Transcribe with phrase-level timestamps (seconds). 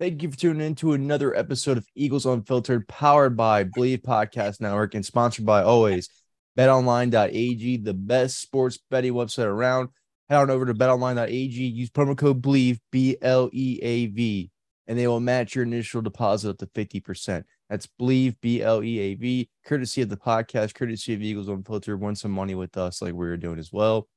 [0.00, 4.58] Thank you for tuning in to another episode of Eagles Unfiltered, powered by Bleav Podcast
[4.58, 6.08] Network and sponsored by always
[6.56, 9.90] betonline.ag, the best sports betting website around.
[10.30, 14.50] Head on over to betonline.ag, use promo code BLEAV, B L E A V,
[14.86, 17.44] and they will match your initial deposit up to 50%.
[17.68, 22.00] That's Bleav, B L E A V, courtesy of the podcast, courtesy of Eagles Unfiltered.
[22.00, 24.08] Win some money with us like we are doing as well.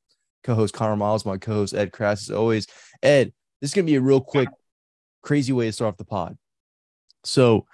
[0.45, 2.67] Co host Connor Miles, my co host Ed Kracz, as always.
[3.01, 4.47] Ed, this is going to be a real quick
[5.23, 6.37] crazy way to start off the pod.
[7.23, 7.65] So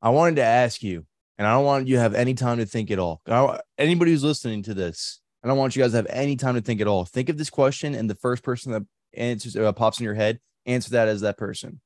[0.00, 1.04] I wanted to ask you,
[1.38, 3.20] and I don't want you to have any time to think at all.
[3.26, 6.54] I, anybody who's listening to this, I don't want you guys to have any time
[6.54, 7.04] to think at all.
[7.04, 8.82] Think of this question, and the first person that
[9.14, 11.80] answers uh, pops in your head, answer that as that person.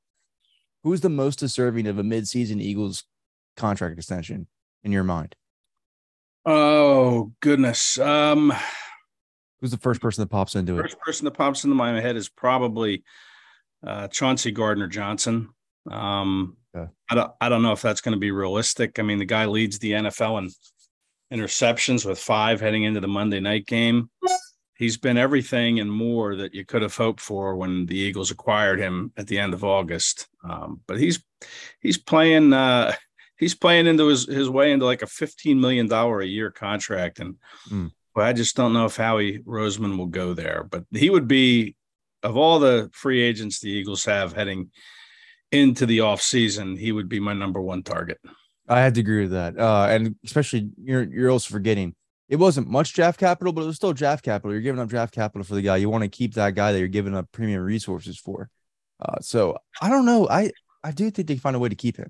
[0.83, 3.05] Who's the most deserving of a midseason Eagles
[3.55, 4.47] contract extension
[4.83, 5.35] in your mind?
[6.45, 7.97] Oh goodness.
[7.99, 8.53] Um
[9.61, 10.81] Who's the first person that pops into it?
[10.81, 13.03] first person that pops into my head is probably
[13.85, 15.49] uh Chauncey Gardner Johnson.
[15.89, 16.87] Um Yeah.
[17.09, 18.99] I don't I don't know if that's going to be realistic.
[18.99, 20.49] I mean, the guy leads the NFL in
[21.39, 24.09] interceptions with five heading into the Monday night game.
[24.75, 28.79] He's been everything and more that you could have hoped for when the Eagles acquired
[28.79, 30.27] him at the end of August.
[30.43, 31.23] Um, but he's
[31.81, 32.93] he's playing uh
[33.37, 37.19] he's playing into his, his way into like a $15 million a year contract.
[37.19, 37.35] And
[37.71, 37.91] Mm.
[38.15, 41.75] well, I just don't know if Howie Roseman will go there, but he would be
[42.23, 44.71] of all the free agents the Eagles have heading
[45.51, 48.19] into the offseason, he would be my number one target.
[48.67, 49.59] I had to agree with that.
[49.59, 51.95] Uh, and especially you're you're also forgetting
[52.29, 54.51] it wasn't much draft capital, but it was still draft capital.
[54.51, 55.77] You're giving up draft capital for the guy.
[55.77, 58.49] You want to keep that guy that you're giving up premium resources for.
[58.99, 60.27] Uh, so I don't know.
[60.29, 60.51] I
[60.83, 62.09] I do think they find a way to keep him.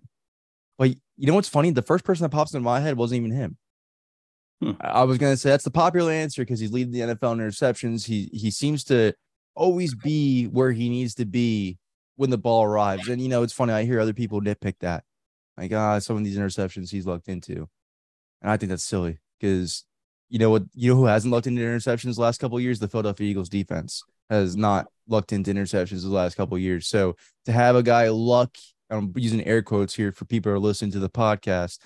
[0.77, 1.71] But you know what's funny?
[1.71, 3.57] The first person that pops into my head wasn't even him.
[4.61, 4.71] Hmm.
[4.79, 7.39] I I was gonna say that's the popular answer because he's leading the NFL in
[7.39, 8.05] interceptions.
[8.05, 9.13] He he seems to
[9.55, 11.77] always be where he needs to be
[12.15, 13.07] when the ball arrives.
[13.07, 13.73] And you know, it's funny.
[13.73, 15.03] I hear other people nitpick that.
[15.57, 17.67] Like, ah, some of these interceptions he's lucked into.
[18.41, 19.85] And I think that's silly because
[20.29, 22.79] you know what, you know who hasn't lucked into interceptions the last couple years?
[22.79, 26.87] The Philadelphia Eagles defense has not lucked into interceptions the last couple years.
[26.87, 27.15] So
[27.45, 28.57] to have a guy luck,
[28.89, 31.79] I'm using air quotes here for people who are listening to the podcast,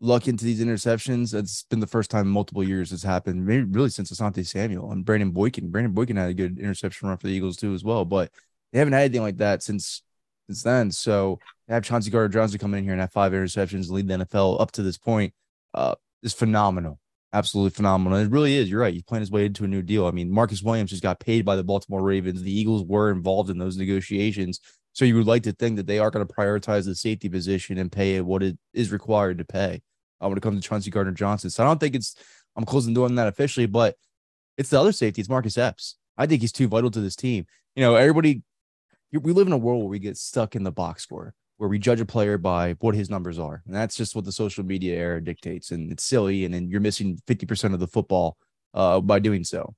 [0.00, 1.34] luck into these interceptions.
[1.34, 4.92] It's been the first time in multiple years it's happened, maybe really since Asante Samuel
[4.92, 5.70] and Brandon Boykin.
[5.70, 8.04] Brandon Boykin had a good interception run for the Eagles too, as well.
[8.04, 8.30] But
[8.72, 10.02] they haven't had anything like that since
[10.48, 10.90] since then.
[10.90, 11.38] So
[11.68, 14.60] to have Chauncey Gardner Johnson come in here and have five interceptions lead the NFL
[14.60, 15.32] up to this point
[15.74, 16.98] uh, is phenomenal.
[17.32, 18.18] Absolutely phenomenal.
[18.18, 18.68] It really is.
[18.68, 18.92] You're right.
[18.92, 20.06] He's playing his way into a new deal.
[20.06, 22.42] I mean, Marcus Williams just got paid by the Baltimore Ravens.
[22.42, 24.60] The Eagles were involved in those negotiations.
[24.92, 27.78] So you would like to think that they are going to prioritize the safety position
[27.78, 29.82] and pay it what it is required to pay
[30.20, 31.50] uh, when it comes to Chauncey Gardner Johnson.
[31.50, 32.16] So I don't think it's,
[32.56, 33.96] I'm closing doing that officially, but
[34.58, 35.20] it's the other safety.
[35.20, 35.96] It's Marcus Epps.
[36.18, 37.46] I think he's too vital to this team.
[37.76, 38.42] You know, everybody,
[39.12, 41.78] we live in a world where we get stuck in the box score, where we
[41.78, 43.62] judge a player by what his numbers are.
[43.64, 45.70] And that's just what the social media era dictates.
[45.70, 46.44] And it's silly.
[46.44, 48.36] And then you're missing 50% of the football
[48.74, 49.74] uh, by doing so.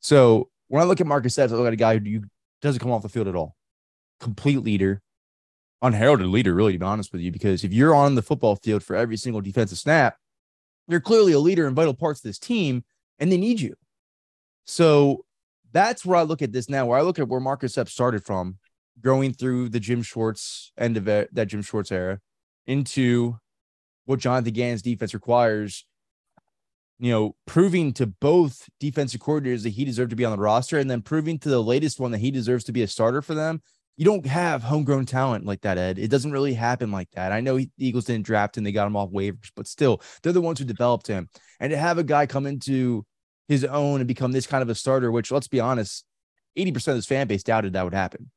[0.00, 2.22] So when I look at Marcus Epps, I look at a guy who
[2.60, 3.54] doesn't come off the field at all.
[4.22, 5.02] Complete leader,
[5.82, 8.82] unheralded leader, really, to be honest with you, because if you're on the football field
[8.82, 10.16] for every single defensive snap,
[10.86, 12.84] you're clearly a leader in vital parts of this team,
[13.18, 13.74] and they need you.
[14.64, 15.24] So
[15.72, 18.24] that's where I look at this now, where I look at where Marcus Epps started
[18.24, 18.58] from,
[19.00, 22.20] growing through the Jim Schwartz end of it, that Jim Schwartz era
[22.66, 23.36] into
[24.04, 25.84] what Jonathan Gannon's defense requires.
[27.00, 30.78] You know, proving to both defensive coordinators that he deserved to be on the roster,
[30.78, 33.34] and then proving to the latest one that he deserves to be a starter for
[33.34, 33.60] them.
[33.96, 35.98] You don't have homegrown talent like that, Ed.
[35.98, 37.30] It doesn't really happen like that.
[37.30, 40.32] I know the Eagles didn't draft him; they got him off waivers, but still, they're
[40.32, 41.28] the ones who developed him.
[41.60, 43.04] And to have a guy come into
[43.48, 46.04] his own and become this kind of a starter, which let's be honest,
[46.56, 48.30] 80% of his fan base doubted that would happen.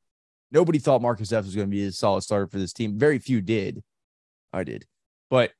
[0.52, 2.98] Nobody thought Marcus Epps was going to be a solid starter for this team.
[2.98, 3.84] Very few did.
[4.54, 4.86] I did.
[5.30, 5.51] But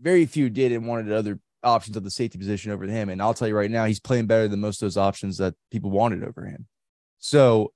[0.00, 3.08] very few did and wanted other options of the safety position over him.
[3.08, 5.54] And I'll tell you right now, he's playing better than most of those options that
[5.70, 6.66] people wanted over him.
[7.18, 7.72] So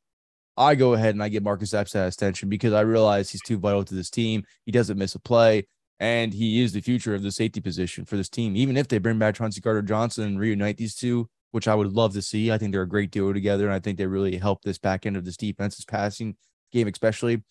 [0.60, 3.58] I go ahead and I get Marcus Epps that attention because I realize he's too
[3.58, 4.44] vital to this team.
[4.66, 5.66] He doesn't miss a play,
[5.98, 8.54] and he is the future of the safety position for this team.
[8.56, 11.92] Even if they bring back Chauncey Gardner Johnson and reunite these two, which I would
[11.92, 12.52] love to see.
[12.52, 15.06] I think they're a great duo together, and I think they really help this back
[15.06, 16.36] end of this defense, defense's passing
[16.72, 17.42] game, especially.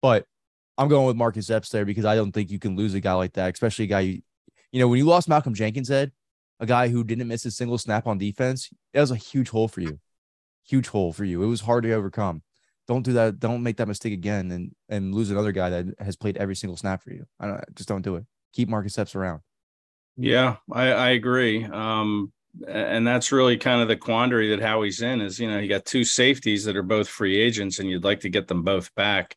[0.00, 0.24] But
[0.78, 3.12] I'm going with Marcus Epps there because I don't think you can lose a guy
[3.12, 4.22] like that, especially a guy you,
[4.72, 6.12] you know, when you lost Malcolm Jenkins, Ed,
[6.60, 9.68] a guy who didn't miss a single snap on defense, that was a huge hole
[9.68, 9.98] for you.
[10.68, 11.42] Huge hole for you.
[11.42, 12.42] It was hard to overcome.
[12.86, 13.38] Don't do that.
[13.38, 16.76] Don't make that mistake again and and lose another guy that has played every single
[16.76, 17.26] snap for you.
[17.38, 18.24] I don't just don't do it.
[18.52, 19.40] Keep Marcus Epps around.
[20.16, 21.64] Yeah, I, I agree.
[21.64, 22.32] Um,
[22.66, 25.84] and that's really kind of the quandary that Howie's in is, you know, you got
[25.84, 29.36] two safeties that are both free agents and you'd like to get them both back.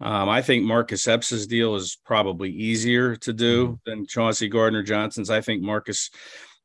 [0.00, 3.74] Um, I think Marcus Epps's deal is probably easier to do mm-hmm.
[3.86, 5.30] than Chauncey Gardner Johnson's.
[5.30, 6.10] I think Marcus,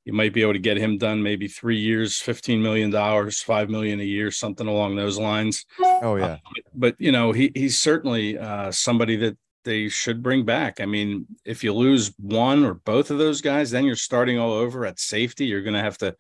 [0.09, 3.69] you might be able to get him done maybe three years, fifteen million dollars, five
[3.69, 5.67] million a year, something along those lines.
[5.79, 6.37] Oh yeah, uh,
[6.73, 10.81] but you know he he's certainly uh, somebody that they should bring back.
[10.81, 14.51] I mean, if you lose one or both of those guys, then you're starting all
[14.51, 15.45] over at safety.
[15.45, 16.15] You're going to have to,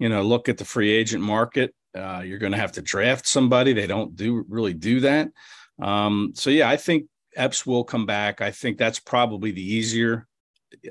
[0.00, 1.72] you know, look at the free agent market.
[1.96, 3.74] Uh, you're going to have to draft somebody.
[3.74, 5.28] They don't do really do that.
[5.80, 7.06] Um, so yeah, I think
[7.36, 8.40] Epps will come back.
[8.40, 10.26] I think that's probably the easier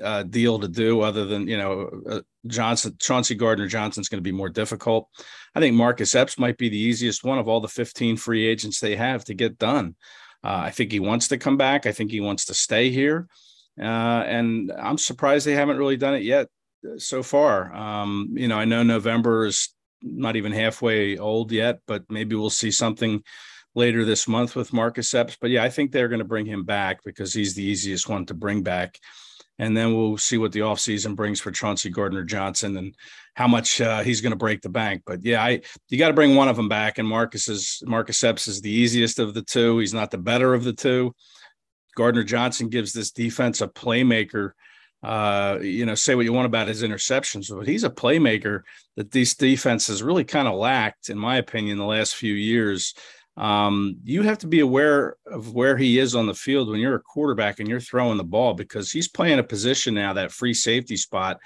[0.02, 4.22] uh, deal to do, other than you know uh, Johnson, Chauncey Gardner Johnson's going to
[4.22, 5.08] be more difficult.
[5.54, 8.80] I think Marcus Epps might be the easiest one of all the 15 free agents
[8.80, 9.94] they have to get done.
[10.42, 11.86] Uh, I think he wants to come back.
[11.86, 13.28] I think he wants to stay here,
[13.80, 13.84] uh,
[14.26, 16.48] and I'm surprised they haven't really done it yet
[16.86, 17.74] uh, so far.
[17.74, 22.50] Um, you know, I know November is not even halfway old yet, but maybe we'll
[22.50, 23.22] see something
[23.74, 25.36] later this month with Marcus Epps.
[25.40, 28.26] But yeah, I think they're going to bring him back because he's the easiest one
[28.26, 28.98] to bring back.
[29.58, 32.94] And then we'll see what the offseason brings for Chauncey Gardner Johnson and
[33.34, 35.02] how much uh, he's going to break the bank.
[35.06, 36.98] But yeah, I you got to bring one of them back.
[36.98, 39.78] And Marcus is Marcus Epps is the easiest of the two.
[39.78, 41.14] He's not the better of the two.
[41.96, 44.52] Gardner Johnson gives this defense a playmaker.
[45.02, 48.62] Uh, you know, say what you want about his interceptions, but he's a playmaker
[48.96, 52.94] that these defenses really kind of lacked, in my opinion, the last few years
[53.36, 56.94] um, you have to be aware of where he is on the field when you're
[56.94, 60.54] a quarterback and you're throwing the ball because he's playing a position now, that free
[60.54, 61.38] safety spot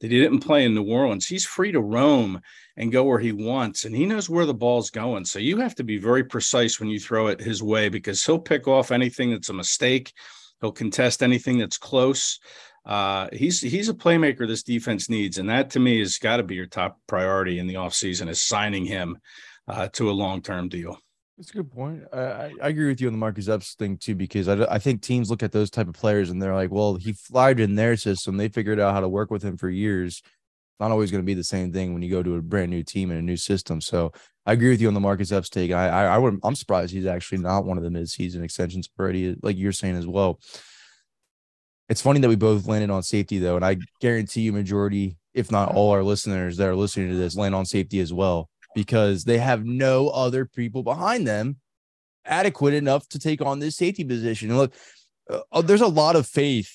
[0.00, 1.26] that he didn't play in New Orleans.
[1.26, 2.40] He's free to roam
[2.76, 5.24] and go where he wants, and he knows where the ball's going.
[5.24, 8.38] So you have to be very precise when you throw it his way because he'll
[8.38, 10.12] pick off anything that's a mistake.
[10.60, 12.38] He'll contest anything that's close.
[12.86, 16.42] Uh, he's he's a playmaker this defense needs, and that to me has got to
[16.42, 19.18] be your top priority in the offseason is signing him
[19.66, 20.98] uh, to a long term deal.
[21.38, 22.02] That's a good point.
[22.12, 25.02] I, I agree with you on the Marcus Epps thing too, because I, I think
[25.02, 27.96] teams look at those type of players and they're like, well, he flied in their
[27.96, 28.36] system.
[28.36, 30.20] They figured out how to work with him for years.
[30.80, 32.82] Not always going to be the same thing when you go to a brand new
[32.82, 33.80] team and a new system.
[33.80, 34.10] So
[34.46, 35.70] I agree with you on the Marcus Epps take.
[35.70, 39.36] I I, I would I'm surprised he's actually not one of the midseason extensions already,
[39.40, 40.40] like you're saying as well.
[41.88, 45.52] It's funny that we both landed on safety though, and I guarantee you, majority, if
[45.52, 49.24] not all, our listeners that are listening to this land on safety as well because
[49.24, 51.56] they have no other people behind them
[52.24, 54.50] adequate enough to take on this safety position.
[54.50, 54.74] And look,
[55.28, 56.72] uh, uh, there's a lot of faith,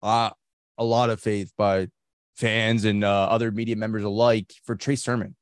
[0.00, 0.30] uh,
[0.78, 1.88] a lot of faith by
[2.36, 5.34] fans and uh, other media members alike for Trey Sermon,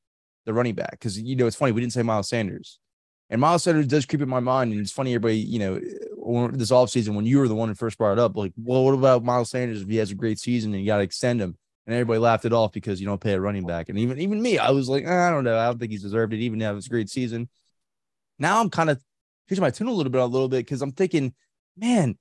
[0.46, 0.92] the running back.
[0.92, 2.78] Because, you know, it's funny, we didn't say Miles Sanders.
[3.28, 4.72] And Miles Sanders does creep in my mind.
[4.72, 5.74] And it's funny, everybody, you know,
[6.52, 8.94] this offseason, when you were the one who first brought it up, like, well, what
[8.94, 11.58] about Miles Sanders if he has a great season and you got to extend him?
[11.86, 13.88] And everybody laughed it off because you don't pay a running back.
[13.88, 16.02] And even even me, I was like, ah, I don't know, I don't think he's
[16.02, 17.48] deserved it, even have his great season.
[18.38, 19.00] Now I'm kind of
[19.48, 21.34] changing my tune a little bit, a little bit, because I'm thinking,
[21.76, 22.18] man,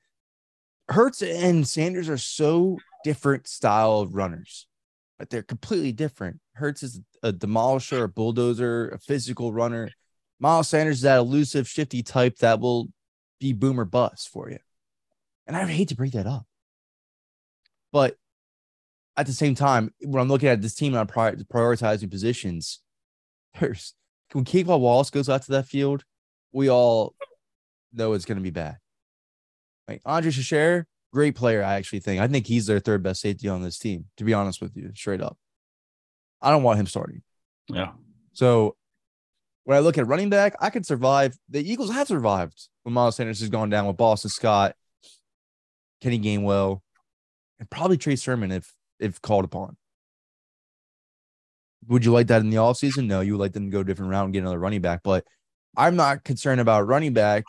[0.90, 4.68] Hurts and Sanders are so different style of runners,
[5.18, 6.40] but they're completely different.
[6.54, 9.90] Hurts is a demolisher, a bulldozer, a physical runner.
[10.40, 12.90] Miles Sanders is that elusive, shifty type that will
[13.40, 14.60] be boomer bust for you.
[15.48, 16.46] And I hate to break that up.
[17.92, 18.16] But
[19.22, 22.80] at the same time, when I'm looking at this team and I'm prior- prioritizing positions,
[23.60, 23.94] there's
[24.34, 26.04] when K'Von Wallace goes out to that field,
[26.52, 27.16] we all
[27.94, 28.78] know it's going to be bad.
[29.88, 32.20] Like Andre Chachere, great player, I actually think.
[32.20, 34.92] I think he's their third best safety on this team, to be honest with you,
[34.96, 35.38] straight up.
[36.42, 37.22] I don't want him starting.
[37.68, 37.92] Yeah.
[38.34, 38.76] So
[39.66, 41.38] when I look at running back, I could survive.
[41.50, 44.76] The Eagles have survived when Miles Sanders has gone down with Boston Scott,
[46.02, 46.80] Kenny Gainwell,
[47.60, 49.76] and probably Trey Sermon if if called upon.
[51.88, 53.08] Would you like that in the offseason?
[53.08, 55.02] No, you would like them to go a different route and get another running back.
[55.04, 55.26] But
[55.76, 57.44] I'm not concerned about running back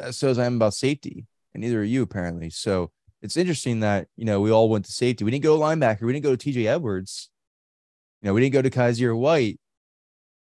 [0.00, 2.50] uh, so as I am about safety, and neither are you apparently.
[2.50, 2.90] So
[3.20, 5.24] it's interesting that you know we all went to safety.
[5.24, 6.02] We didn't go linebacker.
[6.02, 7.30] We didn't go to TJ Edwards.
[8.20, 9.58] You know, we didn't go to Kyzir White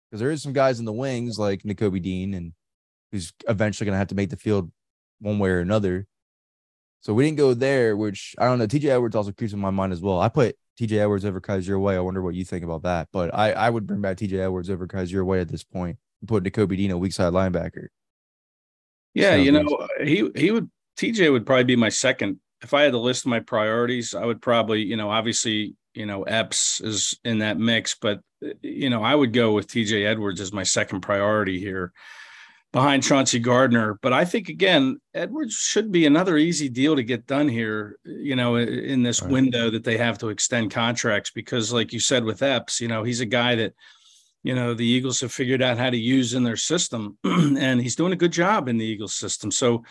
[0.10, 2.54] because there is some guys in the wings like Nakobe Dean and
[3.12, 4.72] who's eventually going to have to make the field
[5.20, 6.06] one way or another.
[7.02, 8.68] So we didn't go there, which I don't know.
[8.68, 10.22] TJ Edwards also creeps in my mind as well.
[10.22, 11.96] I put TJ Edwards over Kyzir White.
[11.96, 13.10] I wonder what you think about that.
[13.12, 16.30] But I, I would bring back TJ Edwards over Kyzir White at this point and
[16.30, 17.88] put Nakobe Dean a weak side linebacker.
[19.14, 22.40] Yeah, you know, he he would TJ would probably be my second.
[22.62, 26.22] If I had to list my priorities, I would probably, you know, obviously, you know,
[26.24, 28.22] Epps is in that mix, but
[28.62, 31.92] you know, I would go with TJ Edwards as my second priority here
[32.72, 34.00] behind Chauncey Gardner.
[34.02, 38.36] But I think again, Edwards should be another easy deal to get done here, you
[38.36, 39.32] know, in this right.
[39.32, 43.04] window that they have to extend contracts because, like you said with Epps, you know,
[43.04, 43.74] he's a guy that,
[44.44, 47.96] you know, the Eagles have figured out how to use in their system, and he's
[47.96, 49.52] doing a good job in the Eagles system.
[49.52, 49.84] So,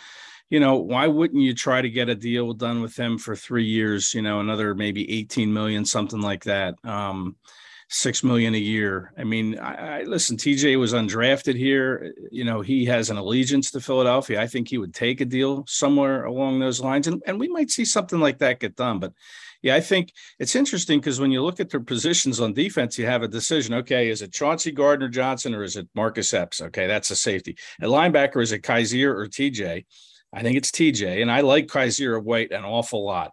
[0.49, 3.67] you know, why wouldn't you try to get a deal done with him for three
[3.67, 4.15] years?
[4.15, 6.75] You know, another maybe 18 million, something like that.
[6.83, 7.37] Um,
[7.91, 9.13] six million a year.
[9.19, 10.37] I mean, I, I, listen.
[10.37, 12.15] TJ was undrafted here.
[12.31, 14.41] You know, he has an allegiance to Philadelphia.
[14.41, 17.71] I think he would take a deal somewhere along those lines, and and we might
[17.71, 19.01] see something like that get done.
[19.01, 19.13] But
[19.61, 23.07] yeah, I think it's interesting because when you look at their positions on defense, you
[23.07, 23.75] have a decision.
[23.75, 26.63] Okay, is it Chauncey Gardner Johnson or is it Marcus Epps?
[26.63, 27.59] Okay, that's a safety.
[27.81, 29.85] At linebacker, is it Kyzir or TJ?
[30.33, 33.33] I think it's TJ, and I like Kyzir White an awful lot.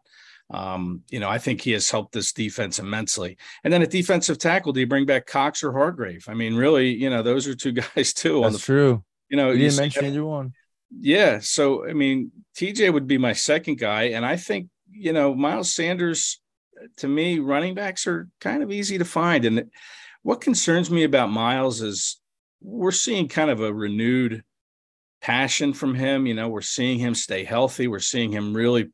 [0.49, 3.37] Um, you know, I think he has helped this defense immensely.
[3.63, 6.25] And then at defensive tackle, do you bring back Cox or Hargrave?
[6.29, 8.41] I mean, really, you know, those are two guys too.
[8.41, 9.03] That's the, true.
[9.29, 10.53] You know, you didn't mention either one.
[10.89, 11.39] Yeah.
[11.41, 14.03] So, I mean, TJ would be my second guy.
[14.03, 16.39] And I think, you know, Miles Sanders,
[16.97, 19.43] to me, running backs are kind of easy to find.
[19.43, 19.69] And
[20.23, 22.21] what concerns me about Miles is
[22.61, 24.43] we're seeing kind of a renewed
[25.21, 26.25] passion from him.
[26.25, 27.87] You know, we're seeing him stay healthy.
[27.87, 28.91] We're seeing him really,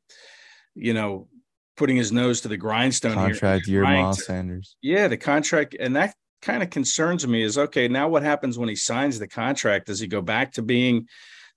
[0.74, 1.28] you know,
[1.76, 3.76] putting his nose to the grindstone contract here.
[3.76, 4.76] year Miles Sanders.
[4.82, 7.44] Yeah, the contract, and that kind of concerns me.
[7.44, 8.08] Is okay now.
[8.08, 9.88] What happens when he signs the contract?
[9.88, 11.08] Does he go back to being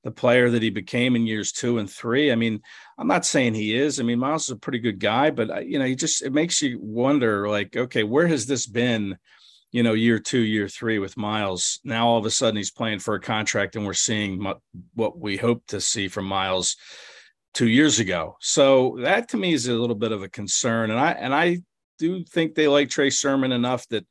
[0.04, 2.32] the player that he became in years two and three?
[2.32, 2.60] I mean,
[2.98, 4.00] I'm not saying he is.
[4.00, 6.32] I mean, Miles is a pretty good guy, but uh, you know, he just it
[6.32, 9.16] makes you wonder, like, okay, where has this been?
[9.72, 11.80] You know, year two, year three with Miles.
[11.84, 14.50] Now all of a sudden he's playing for a contract, and we're seeing
[14.94, 16.76] what we hope to see from Miles
[17.56, 18.36] two years ago.
[18.40, 20.90] So that to me is a little bit of a concern.
[20.90, 21.62] And I and I
[21.98, 24.06] do think they like Trey Sermon enough that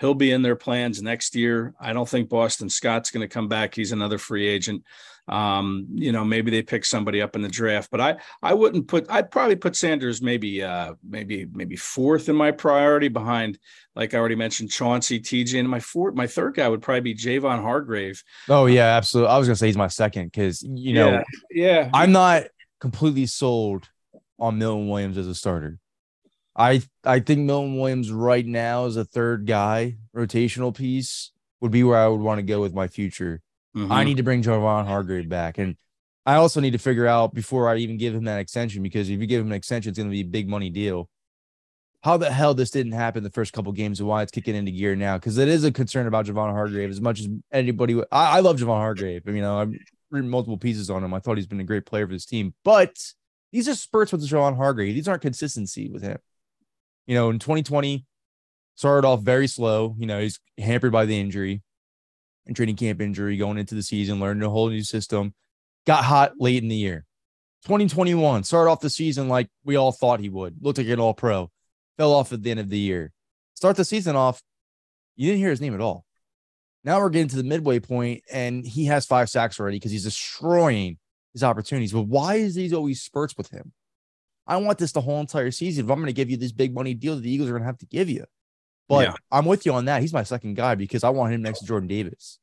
[0.00, 1.74] he'll be in their plans next year.
[1.78, 3.74] I don't think Boston Scott's going to come back.
[3.74, 4.82] He's another free agent.
[5.28, 8.88] Um, you know, maybe they pick somebody up in the draft, but I I wouldn't
[8.88, 13.58] put I'd probably put Sanders maybe uh maybe maybe fourth in my priority behind
[13.94, 17.14] like I already mentioned Chauncey TJ and my fourth my third guy would probably be
[17.14, 18.22] Javon Hargrave.
[18.48, 19.32] Oh yeah, absolutely.
[19.32, 21.90] I was gonna say he's my second because you know yeah, yeah.
[21.92, 22.44] I'm not
[22.80, 23.88] completely sold
[24.38, 25.78] on Milton Williams as a starter.
[26.54, 31.84] I I think Milton Williams right now as a third guy, rotational piece, would be
[31.84, 33.42] where I would want to go with my future.
[33.76, 33.92] Mm-hmm.
[33.92, 35.58] I need to bring Javon Hargrave back.
[35.58, 35.76] And
[36.24, 39.20] I also need to figure out before I even give him that extension, because if
[39.20, 41.08] you give him an extension, it's going to be a big money deal.
[42.02, 44.70] How the hell this didn't happen the first couple games and why it's kicking into
[44.70, 45.18] gear now?
[45.18, 48.00] Because it is a concern about Javon Hargrave as much as anybody.
[48.10, 49.22] I, I love Javon Hargrave.
[49.26, 49.78] I mean, you know, I'm
[50.10, 51.14] multiple pieces on him.
[51.14, 52.96] I thought he's been a great player for this team, but
[53.52, 54.94] these are spurts with Javon Hargrave.
[54.94, 56.18] These aren't consistency with him.
[57.06, 58.04] You know, in 2020,
[58.74, 59.94] started off very slow.
[59.98, 61.62] You know, he's hampered by the injury
[62.46, 65.34] and training camp injury going into the season, learning a whole new system.
[65.86, 67.04] Got hot late in the year.
[67.64, 70.56] 2021 started off the season like we all thought he would.
[70.60, 71.50] Looked like an all pro.
[71.96, 73.12] Fell off at the end of the year.
[73.54, 74.40] Start the season off.
[75.16, 76.05] You didn't hear his name at all.
[76.86, 80.04] Now we're getting to the midway point, and he has five sacks already because he's
[80.04, 80.98] destroying
[81.32, 81.92] his opportunities.
[81.92, 83.72] But why is these always spurts with him?
[84.46, 85.84] I want this the whole entire season.
[85.84, 87.62] If I'm going to give you this big money deal that the Eagles are going
[87.62, 88.24] to have to give you,
[88.88, 89.14] but yeah.
[89.32, 90.00] I'm with you on that.
[90.00, 92.38] He's my second guy because I want him next to Jordan Davis.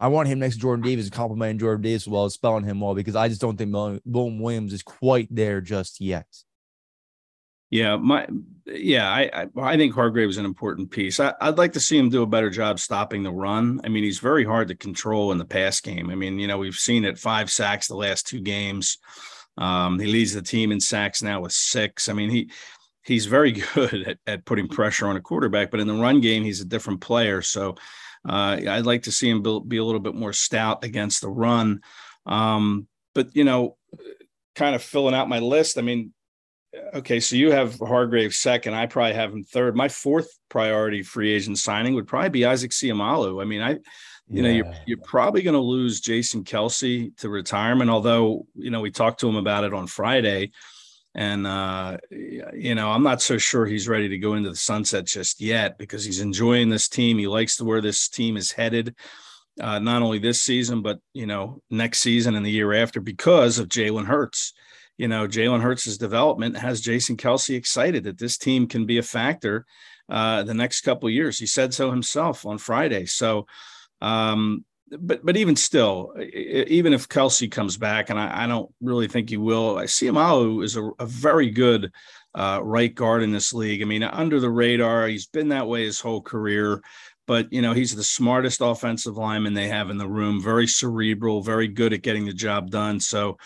[0.00, 3.16] I want him next to Jordan Davis, complimenting Jordan Davis while spelling him well because
[3.16, 6.26] I just don't think Milton Williams is quite there just yet.
[7.70, 8.28] Yeah, my
[8.66, 11.18] yeah, I I, think Hargrave is an important piece.
[11.20, 13.80] I, would like to see him do a better job stopping the run.
[13.84, 16.10] I mean, he's very hard to control in the pass game.
[16.10, 18.98] I mean, you know, we've seen it five sacks the last two games.
[19.58, 22.08] Um, he leads the team in sacks now with six.
[22.08, 22.50] I mean, he
[23.04, 26.44] he's very good at, at putting pressure on a quarterback, but in the run game,
[26.44, 27.42] he's a different player.
[27.42, 27.76] So
[28.28, 31.30] uh, I'd like to see him be, be, a little bit more stout against the
[31.30, 31.80] run.
[32.26, 33.76] Um, but you know,
[34.54, 35.78] kind of filling out my list.
[35.78, 36.12] I mean,
[36.94, 38.74] okay, so you have Hargrave second.
[38.74, 39.76] I probably have him third.
[39.76, 43.42] My fourth priority free agent signing would probably be Isaac Seumalo.
[43.42, 43.80] I mean, I, you
[44.28, 44.42] yeah.
[44.42, 47.90] know, you're, you're probably going to lose Jason Kelce to retirement.
[47.90, 50.50] Although, you know, we talked to him about it on Friday,
[51.14, 55.06] and uh, you know, I'm not so sure he's ready to go into the sunset
[55.06, 57.18] just yet because he's enjoying this team.
[57.18, 58.94] He likes to where this team is headed.
[59.58, 63.58] Uh, not only this season, but you know, next season and the year after because
[63.58, 64.52] of Jalen Hurts
[64.98, 69.02] you know, Jalen Hurts' development has Jason Kelce excited that this team can be a
[69.02, 69.66] factor
[70.08, 71.38] uh, the next couple years.
[71.38, 73.06] He said so himself on Friday.
[73.06, 73.46] So,
[74.00, 74.64] um,
[74.98, 79.30] but but even still, even if Kelce comes back, and I, I don't really think
[79.30, 81.92] he will, I see Seumalo is a, a very good
[82.34, 83.82] uh, right guard in this league.
[83.82, 86.82] I mean, under the radar, he's been that way his whole career.
[87.26, 90.40] But you know, he's the smartest offensive lineman they have in the room.
[90.40, 93.00] Very cerebral, very good at getting the job done.
[93.00, 93.38] So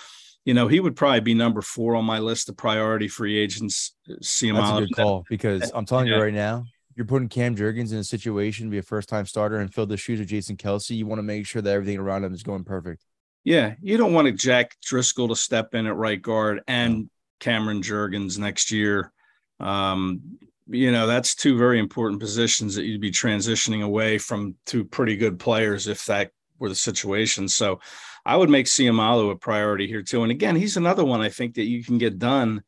[0.51, 3.95] you know, he would probably be number four on my list of priority free agents.
[4.21, 6.17] See him That's a good call because I'm telling yeah.
[6.17, 6.65] you right now,
[6.97, 9.87] you're putting Cam Jurgens in a situation to be a first time starter and fill
[9.87, 10.97] the shoes of Jason Kelce.
[10.97, 13.05] You want to make sure that everything around him is going perfect.
[13.45, 17.81] Yeah, you don't want to Jack Driscoll to step in at right guard and Cameron
[17.81, 19.13] Jurgens next year.
[19.61, 24.85] Um, you know, that's two very important positions that you'd be transitioning away from two
[24.85, 27.49] pretty good players if that were the situation.
[27.49, 27.79] So
[28.25, 30.23] I would make Seumalo a priority here too.
[30.23, 32.63] And again, he's another one I think that you can get done,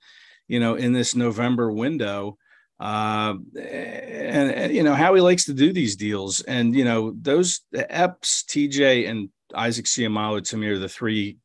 [0.48, 2.38] you know, in this November window.
[2.80, 7.14] Uh, and, and, you know how he likes to do these deals, and you know
[7.20, 11.38] those Epps, TJ, and Isaac Seumalo to me are the three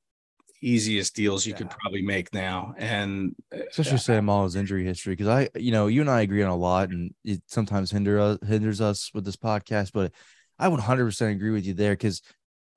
[0.62, 1.60] easiest deals you yeah.
[1.60, 2.74] could probably make now.
[2.78, 6.50] And especially uh, Seumalo's injury history, because I, you know, you and I agree on
[6.50, 10.12] a lot, and it sometimes hinder us, hinders us with this podcast, but
[10.60, 12.22] I would 100% agree with you there because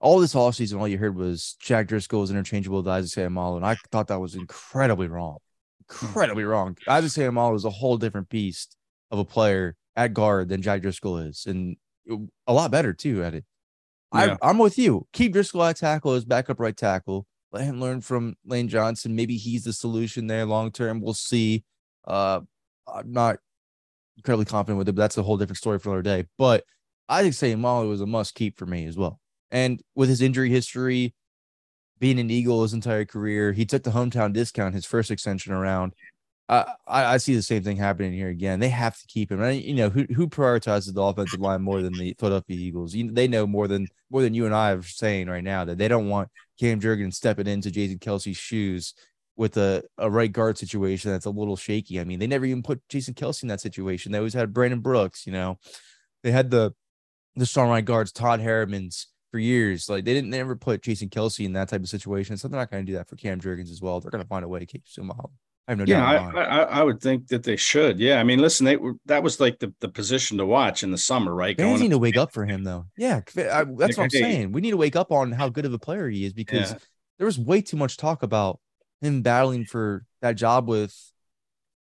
[0.01, 3.67] all this offseason, all you heard was Jack Driscoll is interchangeable with Isaac Seumalo, and
[3.67, 5.39] I thought that was incredibly wrong.
[6.03, 6.77] Incredibly wrong.
[6.89, 8.77] Isaac Seumalo is a whole different beast
[9.11, 11.77] of a player at guard than Jack Driscoll is, and
[12.47, 13.45] a lot better too at it.
[14.15, 14.37] Yeah.
[14.43, 15.07] I, I'm with you.
[15.13, 17.27] Keep Driscoll at tackle as backup right tackle.
[17.53, 19.15] Let him learn from Lane Johnson.
[19.15, 21.01] Maybe he's the solution there long term.
[21.01, 21.65] We'll see.
[22.07, 22.41] Uh,
[22.93, 23.39] I'm not
[24.17, 26.27] incredibly confident with it, but that's a whole different story for another day.
[26.39, 26.65] But
[27.09, 29.20] I think Seumalo was a must keep for me as well.
[29.51, 31.15] And with his injury history,
[31.99, 35.93] being an Eagle his entire career, he took the hometown discount his first extension around.
[36.49, 38.59] I, I see the same thing happening here again.
[38.59, 39.41] They have to keep him.
[39.41, 42.93] And you know who who prioritizes the offensive line more than the Philadelphia Eagles?
[42.93, 45.79] You, they know more than more than you and I are saying right now that
[45.79, 48.95] they don't want Cam Jurgens stepping into Jason Kelce's shoes
[49.37, 52.01] with a, a right guard situation that's a little shaky.
[52.01, 54.11] I mean, they never even put Jason Kelce in that situation.
[54.11, 55.29] They always had Brandon Brooks.
[55.29, 55.59] You know,
[56.25, 56.75] they had the
[57.37, 59.89] the strong right guards, Todd Herremans, for years.
[59.89, 62.37] Like they didn't never put Jason Kelce in that type of situation.
[62.37, 64.01] So they're not going to do that for Cam Jurgens as well.
[64.01, 65.31] They're going to find a way to keep Seumalo.
[65.69, 66.37] I have no yeah, doubt.
[66.37, 68.01] I, I, I, would think that they should.
[68.01, 70.91] Yeah, I mean, listen, they were that was like the, the position to watch in
[70.91, 71.57] the summer, right?
[71.57, 72.87] Fans need to wake up for him, though.
[72.97, 74.51] Yeah, I, that's what I'm saying.
[74.51, 76.79] We need to wake up on how good of a player he is because yeah.
[77.19, 78.59] there was way too much talk about
[79.01, 80.93] him battling for that job with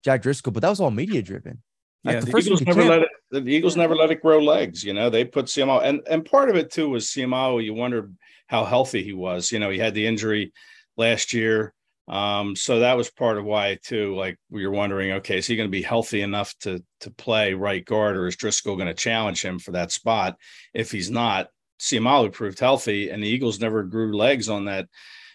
[0.03, 1.61] Jack Driscoll, but that was all media driven.
[2.03, 3.09] Yeah, the, the Eagles never let it.
[3.31, 4.83] The Eagles never let it grow legs.
[4.83, 7.63] You know, they put Seumalo, and and part of it too was Seumalo.
[7.63, 8.15] You wondered
[8.47, 9.51] how healthy he was.
[9.51, 10.53] You know, he had the injury
[10.95, 11.73] last year,
[12.07, 14.15] um, so that was part of why too.
[14.15, 17.53] Like we were wondering, okay, is he going to be healthy enough to to play
[17.53, 20.37] right guard, or is Driscoll going to challenge him for that spot?
[20.73, 24.87] If he's not, Seumalo proved healthy, and the Eagles never grew legs on that.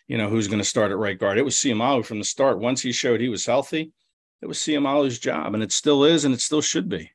[0.07, 1.39] You know, who's going to start at right guard?
[1.39, 2.59] It was Seumalo from the start.
[2.59, 3.93] Once he showed he was healthy,
[4.43, 7.13] it was Seumalo's job, and it still is, and it still should be.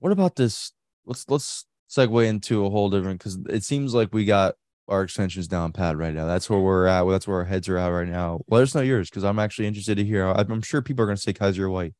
[0.00, 0.72] What about this?
[1.06, 4.54] Let's let's segue into a whole different because it seems like we got
[4.88, 6.26] our extensions down pat right now.
[6.26, 7.02] That's where we're at.
[7.02, 8.40] Well, that's where our heads are at right now.
[8.48, 10.26] Let us know yours because I'm actually interested to hear.
[10.26, 11.94] I'm sure people are going to say Kyzir White.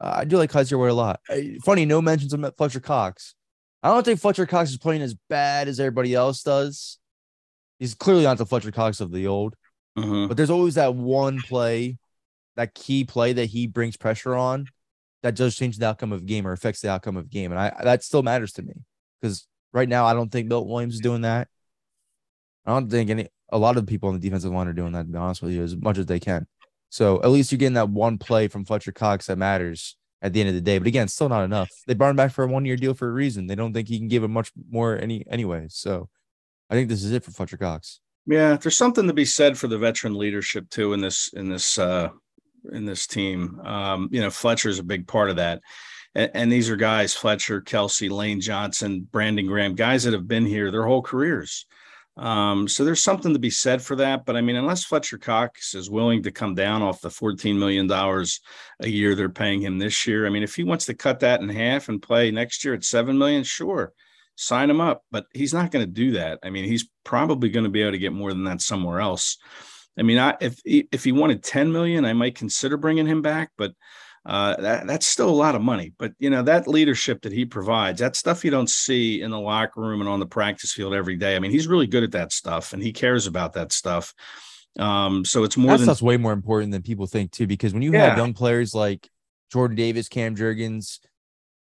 [0.00, 1.20] Uh, I do like Kyzir White a lot.
[1.64, 3.34] Funny, no mentions of Fletcher Cox.
[3.82, 6.98] I don't think Fletcher Cox is playing as bad as everybody else does.
[7.78, 9.54] He's clearly not the Fletcher Cox of the old,
[9.96, 10.26] mm-hmm.
[10.26, 11.98] but there's always that one play
[12.56, 14.66] that key play that he brings pressure on
[15.22, 17.50] that does change the outcome of game or affects the outcome of game.
[17.52, 18.74] And I that still matters to me
[19.20, 21.48] because right now I don't think Milt Williams is doing that.
[22.66, 25.06] I don't think any a lot of people on the defensive line are doing that
[25.06, 26.46] to be honest with you, as much as they can.
[26.90, 30.40] So at least you're getting that one play from Fletcher Cox that matters at the
[30.40, 30.78] end of the day.
[30.78, 31.70] But again, still not enough.
[31.86, 33.46] They brought him back for a one year deal for a reason.
[33.46, 35.66] They don't think he can give him much more any anyway.
[35.68, 36.08] So
[36.70, 38.00] I think this is it for Fletcher Cox.
[38.26, 41.78] Yeah, there's something to be said for the veteran leadership too in this in this
[41.78, 42.10] uh
[42.72, 43.60] in this team.
[43.60, 45.60] Um, you know, Fletcher is a big part of that.
[46.14, 50.46] And, and, these are guys, Fletcher, Kelce, Lane Johnson, Brandon Graham, guys that have been
[50.46, 51.66] here their whole careers.
[52.18, 54.26] Um, so there's something to be said for that.
[54.26, 57.88] But I mean, unless Fletcher Cox is willing to come down off the $14 million
[57.90, 61.40] a year they're paying him this year, I mean, if he wants to cut that
[61.40, 63.92] in half and play next year at 7 million, sure,
[64.34, 65.04] sign him up.
[65.12, 66.40] But he's not going to do that.
[66.42, 69.38] I mean, he's probably going to be able to get more than that somewhere else.
[69.98, 73.50] I mean, I, if if he wanted 10 million, I might consider bringing him back,
[73.56, 73.72] but
[74.26, 75.92] uh, that, that's still a lot of money.
[75.98, 79.40] But you know that leadership that he provides, that stuff you don't see in the
[79.40, 81.34] locker room and on the practice field every day.
[81.34, 84.14] I mean, he's really good at that stuff, and he cares about that stuff.
[84.78, 87.46] Um, so it's more that than stuff's way more important than people think too.
[87.46, 88.10] Because when you Yeah.
[88.10, 89.08] have young players like
[89.50, 90.98] Jordan Davis, Cam Jurgens,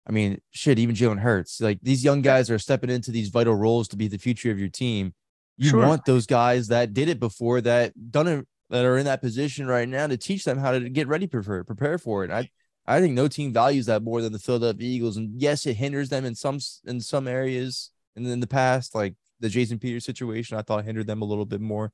[0.09, 3.55] I mean, shit, even Jalen Hurts, like these young guys are stepping into these vital
[3.55, 5.15] roles to be the future of your team.
[5.59, 5.87] You Sure.
[5.87, 9.67] want those guys that did it before, that done it, that are in that position
[9.67, 12.31] right now to teach them how to get ready it, prepare for it.
[12.31, 12.51] I
[12.87, 15.17] I think no team values that more than the Philadelphia Eagles.
[15.17, 17.91] And yes, it hinders them in some in some areas.
[18.15, 21.45] And in the past, like the Jason Peters situation, I thought hindered them a little
[21.45, 21.93] bit more.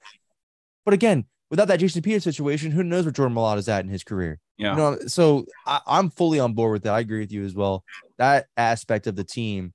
[0.84, 3.90] But again, without that Jason Peters situation, who knows where Jordan Mailata is at in
[3.90, 4.38] his career?
[4.58, 4.72] yeah.
[4.72, 6.94] You know, so I, I'm fully on board with that.
[6.94, 7.84] I agree with you as well.
[8.18, 9.72] That aspect of the team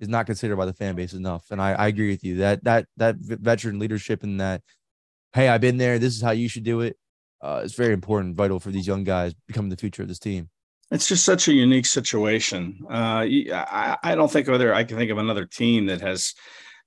[0.00, 2.64] is not considered by the fan base enough, and I, I agree with you that
[2.64, 4.62] that that veteran leadership and that,
[5.32, 5.98] hey, I've been there.
[5.98, 6.96] This is how you should do it.
[7.40, 10.48] Uh, it's very important, vital for these young guys becoming the future of this team.
[10.90, 12.78] It's just such a unique situation.
[12.90, 16.34] Uh, I, I don't think other I can think of another team that has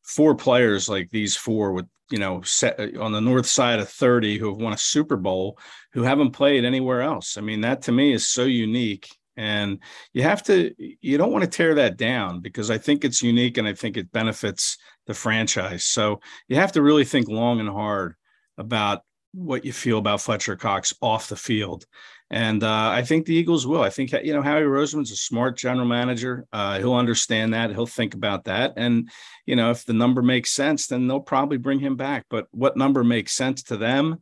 [0.04, 3.89] four players like these four with you know set uh, on the north side of
[3.89, 5.58] 30 who have won a Super Bowl
[5.93, 7.38] who haven't played anywhere else.
[7.38, 9.08] I mean, that to me is so unique.
[9.38, 9.80] And
[10.13, 13.58] you have to, you don't want to tear that down because I think it's unique
[13.58, 15.86] and I think it benefits the franchise.
[15.86, 18.15] So you have to really think long and hard
[18.58, 21.86] about what you feel about Fletcher Cox off the field.
[22.30, 23.82] And uh, I think the Eagles will.
[23.82, 26.46] I think you know Howie Roseman's a smart general manager.
[26.54, 27.72] Uh, he'll understand that.
[27.72, 28.74] He'll think about that.
[28.78, 29.10] And
[29.46, 32.26] you know, if the number makes sense, then they'll probably bring him back.
[32.30, 34.22] But what number makes sense to them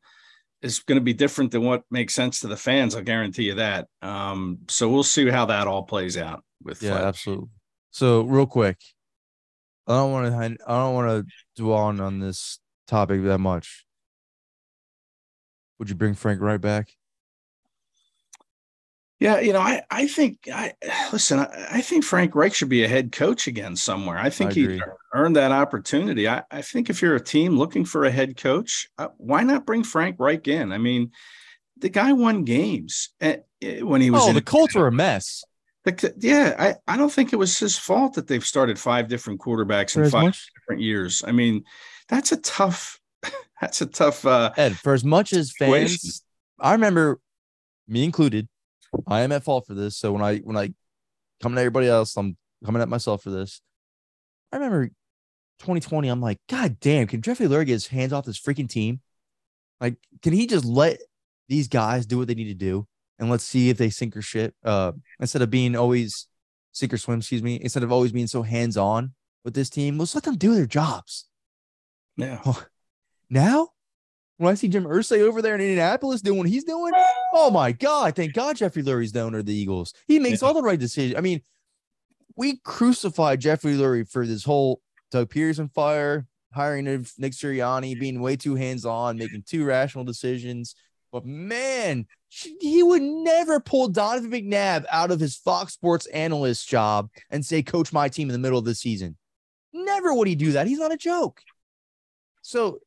[0.62, 2.96] is going to be different than what makes sense to the fans.
[2.96, 3.88] I'll guarantee you that.
[4.02, 6.82] Um, so we'll see how that all plays out with.
[6.82, 7.06] Yeah, Fletcher.
[7.06, 7.50] absolutely.
[7.92, 8.78] So real quick,
[9.88, 10.64] I don't want to.
[10.68, 13.86] I don't want to dwell on on this topic that much.
[15.80, 16.90] Would you bring Frank Reich back?
[19.20, 20.74] Yeah, you know, I I think I
[21.12, 21.40] listen.
[21.40, 24.18] I, I think Frank Reich should be a head coach again somewhere.
[24.18, 24.82] I think he
[25.14, 26.28] earned that opportunity.
[26.28, 29.66] I, I think if you're a team looking for a head coach, uh, why not
[29.66, 30.72] bring Frank Reich in?
[30.72, 31.12] I mean,
[31.78, 34.92] the guy won games eh, eh, when he was Oh, in the Colts are a
[34.92, 35.44] mess.
[35.84, 36.56] the- yeah,
[36.88, 40.04] I, I don't think it was his fault that they've started five different quarterbacks For
[40.04, 41.24] in five much, different years.
[41.26, 41.64] I mean,
[42.08, 43.00] that's a tough.
[43.60, 44.26] That's a tough.
[44.26, 45.88] uh Ed, for as much as Situation.
[45.90, 46.24] fans,
[46.62, 47.20] I remember
[47.90, 48.48] me included.
[49.08, 49.98] I am at fault for this.
[49.98, 50.74] So when I when I
[51.42, 53.62] coming at everybody else, I'm coming at myself for this.
[54.52, 54.88] I remember
[55.60, 56.08] 2020.
[56.08, 59.02] I'm like, God damn, can Jeffrey Lurie get his hands off this freaking team?
[59.80, 61.00] Like, can he just let
[61.48, 64.22] these guys do what they need to do and let's see if they sink or
[64.22, 64.54] shit?
[64.64, 66.28] Uh, instead of being always
[66.72, 69.98] sink or swim, excuse me, instead of always being so hands on with this team,
[69.98, 71.26] let's let them do their jobs.
[72.18, 72.42] Yeah.
[73.32, 73.70] Now,
[74.40, 76.94] when I see Jim Irsay over there in Indianapolis doing what he's doing,
[77.34, 79.94] oh my God, thank God Jeffrey Lurie's the owner of the Eagles.
[80.08, 80.48] He makes Yeah.
[80.48, 81.18] all the right decisions.
[81.18, 81.42] I mean,
[82.38, 88.22] we crucified Jeffrey Lurie for this whole Doug Pederson fire, hiring of Nick Sirianni, being
[88.22, 90.74] way too hands on, making too rational decisions.
[91.12, 97.10] But man, he would never pull Donovan McNabb out of his Fox Sports analyst job
[97.30, 99.18] and say, Coach my team in the middle of the season.
[99.74, 100.68] Never would he do that.
[100.68, 101.42] He's not a joke.
[102.42, 102.80] So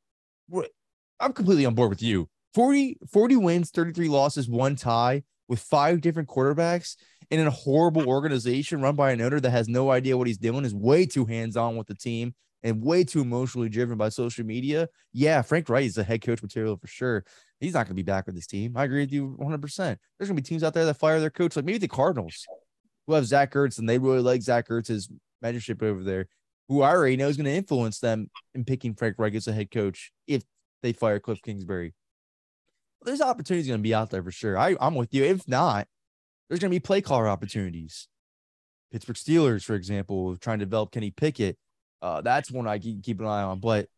[1.23, 2.29] I'm completely on board with you.
[2.55, 6.97] 40, 40 wins, 33 losses, one tie with five different quarterbacks
[7.31, 10.65] in a horrible organization run by an owner that has no idea what he's doing,
[10.65, 14.45] is way too hands on with the team and way too emotionally driven by social
[14.45, 14.89] media.
[15.13, 17.25] Yeah, Frank Reich is a head coach material for sure.
[17.61, 18.77] He's not going to be back with this team.
[18.77, 19.77] I agree with you 100%.
[19.77, 22.47] There's going to be teams out there that fire their coach, like maybe the Cardinals,
[23.07, 25.09] who have Zach Ertz and they really like Zach Ertz's
[25.43, 26.27] mentorship over there,
[26.69, 29.53] who I already know is going to influence them in picking Frank Reich as a
[29.53, 30.43] head coach if
[30.83, 31.95] they fire Cliff Kingsbury.
[33.05, 34.57] There's opportunities going to be out there for sure.
[34.59, 35.25] I, I'm with you.
[35.25, 35.89] If not,
[36.49, 38.09] there's going to be play caller opportunities.
[38.93, 41.57] Pittsburgh Steelers, for example, trying to develop Kenny Pickett.
[42.01, 43.59] Uh, that's one I keep, keep an eye on.
[43.59, 43.89] But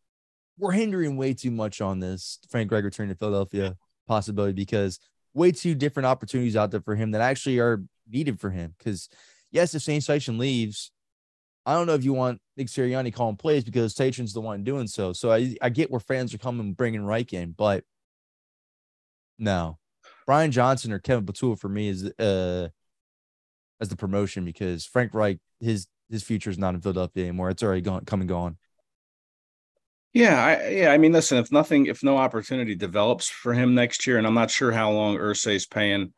[0.57, 3.75] we're hindering way too much on this Frank Reich return to Philadelphia
[4.07, 4.99] possibility because
[5.33, 8.73] way too different opportunities out there for him that actually are needed for him.
[8.77, 9.09] Because
[9.51, 10.91] yes, if Shane Steichen leaves,
[11.65, 14.87] I don't know if you want Nick Sirianni calling plays because Steichen's the one doing
[14.87, 15.13] so.
[15.13, 17.83] So I, I get where fans are coming bringing Reich in, but
[19.39, 19.77] no,
[20.25, 22.69] Brian Johnson or Kevin Patullo for me is uh
[23.81, 27.49] as the promotion because Frank Reich his his future is not in Philadelphia anymore.
[27.49, 28.57] It's already gone, come and gone.
[30.13, 30.91] Yeah, I, yeah.
[30.91, 34.33] I mean, listen, if nothing, if no opportunity develops for him next year, and I'm
[34.33, 36.13] not sure how long Irsay's paying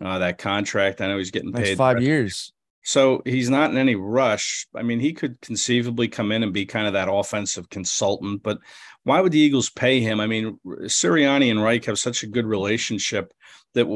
[0.00, 1.00] uh, that contract.
[1.00, 2.52] I know he's getting paid five years.
[2.82, 4.66] So he's not in any rush.
[4.74, 8.58] I mean, he could conceivably come in and be kind of that offensive consultant, but
[9.04, 10.20] why would the Eagles pay him?
[10.20, 13.32] I mean, Sirianni and Reich have such a good relationship
[13.74, 13.86] that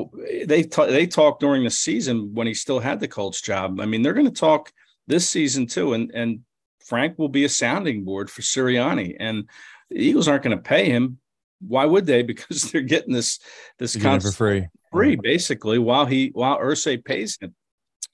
[0.46, 3.80] they t- they talk during the season when he still had the Colts job.
[3.80, 4.72] I mean, they're going to talk
[5.06, 6.40] this season too, and and
[6.84, 9.48] Frank will be a sounding board for Sirianni, and
[9.90, 11.18] the Eagles aren't going to pay him.
[11.66, 12.22] Why would they?
[12.34, 13.40] Because they're getting this
[13.78, 17.54] this contract for free, free basically, while he while Irsay pays him.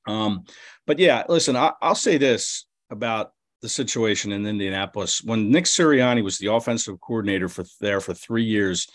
[0.07, 0.45] Um,
[0.87, 3.33] but yeah, listen, I, will say this about
[3.63, 5.23] the situation in Indianapolis.
[5.23, 8.89] When Nick Sirianni was the offensive coordinator for there for three years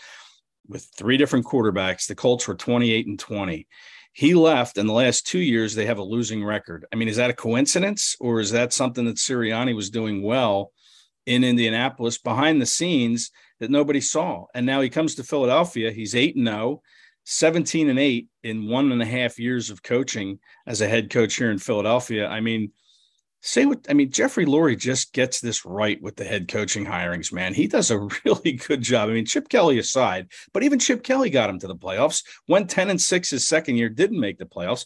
[0.68, 3.66] with three different quarterbacks, the Colts were 28 and 20
[4.16, 6.86] he left in the last two years they have a losing record.
[6.90, 10.72] I mean is that a coincidence or is that something that sirianni was doing well
[11.26, 14.46] in indianapolis behind the scenes that nobody saw?
[14.54, 16.80] And now he comes to philadelphia he's 8 and 0
[17.26, 21.36] 17 and 8 in one and a half years of coaching as a head coach
[21.36, 22.72] here in philadelphia i mean
[23.46, 27.32] say what I mean, Jeffrey Lurie just gets this right with the head coaching hirings,
[27.32, 27.54] man.
[27.54, 29.08] He does a really good job.
[29.08, 32.24] I mean, Chip Kelly aside, but even Chip Kelly got him to the playoffs.
[32.48, 34.84] Went 10 and 6 his second year, didn't make the playoffs.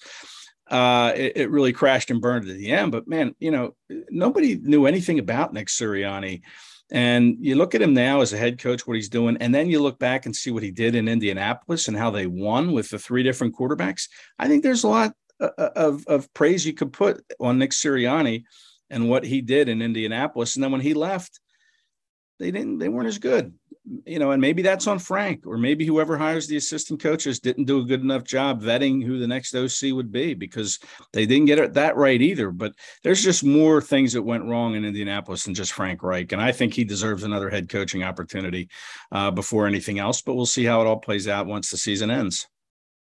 [0.71, 2.93] Uh, it, it, really crashed and burned at the end.
[2.93, 3.75] But man, you know,
[4.09, 6.43] nobody knew anything about Nick Sirianni.
[6.93, 9.71] And you look at him now as a head coach, what he's doing, and then
[9.71, 12.91] you look back and see what he did in Indianapolis and how they won with
[12.91, 14.09] the three different quarterbacks.
[14.39, 17.71] I think there's a lot uh, uh, of, of praise you could put on Nick
[17.71, 18.45] Sirianni
[18.91, 20.57] and what he did in Indianapolis.
[20.57, 21.41] And then when he left,
[22.41, 23.55] they didn't they weren't as good.
[24.05, 27.65] You know, and maybe that's on Frank, or maybe whoever hires the assistant coaches didn't
[27.65, 30.79] do a good enough job vetting who the next OC would be because
[31.13, 32.51] they didn't get it that right either.
[32.51, 36.41] But there's just more things that went wrong in Indianapolis than just Frank Reich, and
[36.41, 38.69] I think he deserves another head coaching opportunity
[39.11, 40.23] uh, before anything else.
[40.23, 42.47] But we'll see how it all plays out once the season ends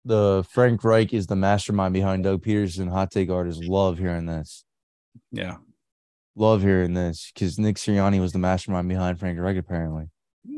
[0.05, 2.91] the Frank Reich is the mastermind behind Doug Pederson.
[2.91, 4.65] Hot take artists love hearing this.
[5.31, 5.57] Yeah.
[6.35, 10.07] Love hearing this because Nick Sirianni was the mastermind behind Frank Reich, apparently.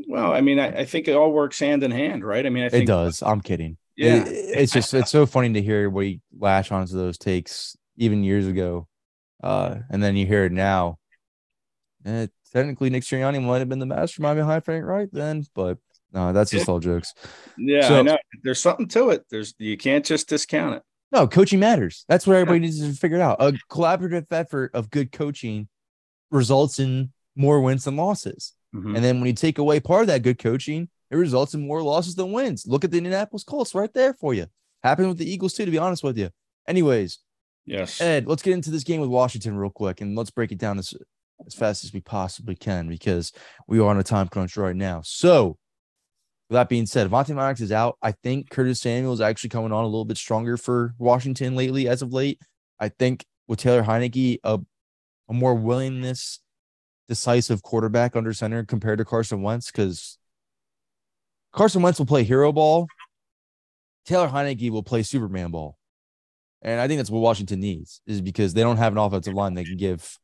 [0.08, 2.44] Well, I mean, I, I, think it all works hand in hand, right?
[2.44, 3.22] I mean, I think it does.
[3.22, 3.76] I'm kidding.
[3.96, 4.24] Yeah.
[4.24, 8.46] It, it's just, it's so funny to hear everybody lash onto those takes even years
[8.46, 8.88] ago.
[9.42, 10.98] Uh, and then you hear it now.
[12.04, 15.78] And technically, Nick Sirianni might have been the mastermind behind Frank Reich then, but
[16.12, 17.12] no, that's just all jokes.
[17.58, 18.18] Yeah, so, I know.
[18.42, 19.24] There's something to it.
[19.30, 20.82] There's you can't just discount it.
[21.10, 22.04] No, coaching matters.
[22.08, 23.36] That's what everybody needs to figure out.
[23.40, 25.68] A collaborative effort of good coaching
[26.30, 28.52] results in more wins than losses.
[28.74, 28.96] Mm-hmm.
[28.96, 31.82] And then when you take away part of that good coaching, it results in more
[31.82, 32.66] losses than wins.
[32.66, 34.46] Look at the Indianapolis Colts right there for you.
[34.82, 36.30] Happened with the Eagles too, to be honest with you.
[36.66, 37.18] Anyways,
[37.64, 40.58] yes, Ed, let's get into this game with Washington real quick and let's break it
[40.58, 40.94] down as
[41.46, 43.32] as fast as we possibly can because
[43.66, 45.02] we are on a time crunch right now.
[45.04, 45.58] So
[46.48, 47.96] with that being said, Avonte Maddox is out.
[48.02, 51.88] I think Curtis Samuel is actually coming on a little bit stronger for Washington lately,
[51.88, 52.40] as of late.
[52.78, 54.60] I think with Taylor Heinicke, a,
[55.28, 56.40] a more willingness,
[57.08, 60.18] decisive quarterback under center compared to Carson Wentz, because
[61.52, 62.86] Carson Wentz will play hero ball.
[64.06, 65.78] Taylor Heinicke will play Superman ball.
[66.62, 69.54] And I think that's what Washington needs, is because they don't have an offensive line
[69.54, 70.18] that can give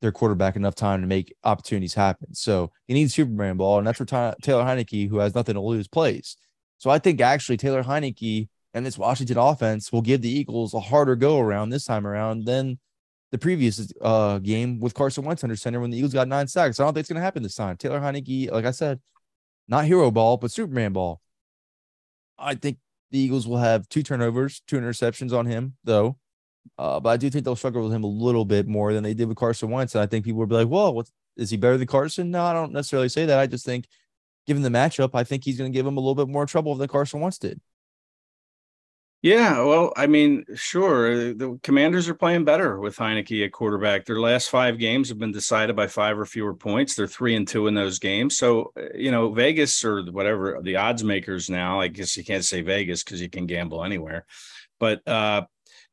[0.00, 2.32] their quarterback enough time to make opportunities happen.
[2.34, 5.88] So he needs Superman ball, and that's where Taylor Heinicke, who has nothing to lose,
[5.88, 6.36] plays.
[6.78, 10.80] So I think actually Taylor Heinicke and this Washington offense will give the Eagles a
[10.80, 12.78] harder go around this time around than
[13.30, 16.80] the previous uh, game with Carson Wentz under center when the Eagles got nine sacks.
[16.80, 17.76] I don't think it's going to happen this time.
[17.76, 19.00] Taylor Heinicke, like I said,
[19.68, 21.20] not hero ball, but Superman ball.
[22.38, 22.78] I think
[23.10, 26.16] the Eagles will have two turnovers, two interceptions on him, though.
[26.76, 29.14] Uh, but I do think they'll struggle with him a little bit more than they
[29.14, 29.94] did with Carson Wentz.
[29.94, 32.42] And I think people will be like, "Well, what, is he better than Carson?" No,
[32.42, 33.38] I don't necessarily say that.
[33.38, 33.86] I just think,
[34.46, 36.74] given the matchup, I think he's going to give him a little bit more trouble
[36.74, 37.60] than Carson Wentz did.
[39.22, 41.34] Yeah, well, I mean, sure.
[41.34, 44.06] The Commanders are playing better with Heinicke at quarterback.
[44.06, 46.94] Their last five games have been decided by five or fewer points.
[46.94, 48.38] They're three and two in those games.
[48.38, 52.44] So, uh, you know, Vegas or whatever the odds makers now, I guess you can't
[52.44, 54.24] say Vegas because you can gamble anywhere.
[54.78, 55.42] But uh,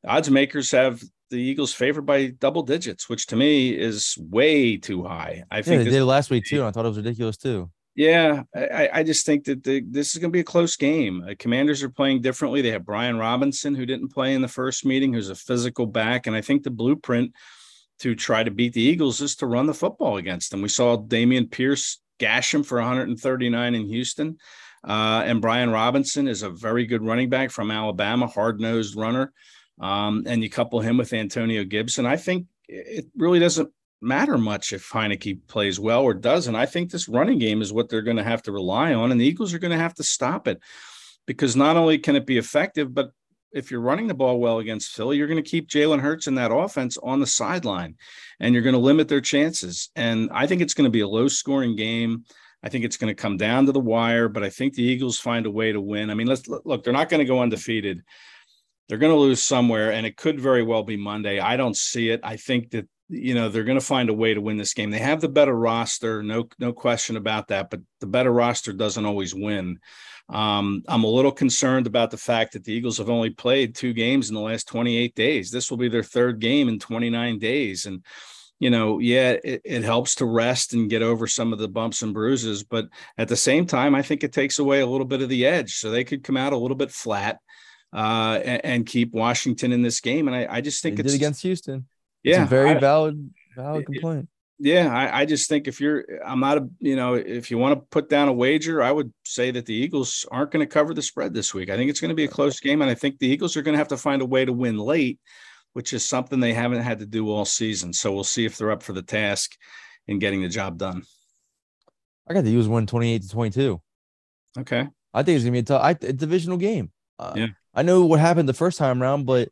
[0.07, 5.03] odds makers have the Eagles favored by double digits, which to me is way too
[5.03, 5.43] high.
[5.51, 6.63] I think they did it last week too.
[6.63, 7.69] I thought it was ridiculous too.
[7.97, 11.25] Yeah, I, I just think that the, this is going to be a close game.
[11.39, 12.61] Commanders are playing differently.
[12.61, 16.27] They have Brian Robinson, who didn't play in the first meeting, who's a physical back,
[16.27, 17.33] and I think the blueprint
[17.99, 20.61] to try to beat the Eagles is to run the football against them.
[20.61, 24.37] We saw Dameon Pierce gash him for 139 in Houston,
[24.87, 29.33] uh, and Brian Robinson is a very good running back from Alabama, hard nosed runner
[29.79, 34.73] um, and you couple him with Antonio Gibson, I think it really doesn't matter much
[34.73, 36.55] if Heinicke plays well or doesn't.
[36.55, 39.19] I think this running game is what they're going to have to rely on, and
[39.19, 40.61] the Eagles are going to have to stop it
[41.25, 43.11] because not only can it be effective, but
[43.51, 46.35] if you're running the ball well against Philly, you're going to keep Jalen Hurts in
[46.35, 47.95] that offense on the sideline
[48.39, 49.89] and you're going to limit their chances.
[49.95, 52.25] And I think it's going to be a low scoring game.
[52.63, 55.19] I think it's going to come down to the wire, but I think the Eagles
[55.19, 56.09] find a way to win.
[56.09, 58.03] I mean, let's look, they're not going to go undefeated.
[58.89, 61.39] They're going to lose somewhere, and it could very well be Monday.
[61.39, 62.21] I don't see it.
[62.23, 64.91] I think that you know they're going to find a way to win this game.
[64.91, 67.69] They have the better roster, no no question about that.
[67.69, 69.79] But the better roster doesn't always win.
[70.29, 73.93] Um, I'm a little concerned about the fact that the Eagles have only played two
[73.93, 75.51] games in the last 28 days.
[75.51, 78.03] This will be their third game in 29 days, and
[78.59, 82.01] you know, yeah, it, it, helps to rest and get over some of the bumps
[82.01, 85.21] and bruises, but at the same time, I think it takes away a little bit
[85.21, 85.75] of the edge.
[85.75, 87.39] So they could come out a little bit flat
[87.93, 90.27] uh, and, and, keep Washington in this game.
[90.27, 91.85] And I, I just think they it's against Houston.
[92.27, 94.29] Yeah, it's a very I, valid valid complaint.
[94.59, 97.79] Yeah, I, I, just think if you're, I'm not a, you know, if you want
[97.79, 100.95] to put down a wager, I would say that the Eagles aren't going to cover
[100.95, 101.69] the spread this week.
[101.69, 103.61] I think it's going to be a close game, and I think the Eagles are
[103.61, 105.19] going to have to find a way to win late
[105.77, 107.93] which is something they haven't had to do all season.
[107.93, 109.55] So we'll see if they're up for the task
[110.07, 111.03] in getting the job done.
[112.27, 113.81] I got the Eagles win 28 to 22.
[114.57, 114.87] Okay.
[115.13, 116.91] I think it's going to be a, tough, I, a divisional game.
[117.19, 117.47] Uh, yeah.
[117.75, 119.49] I know what happened the first time around, but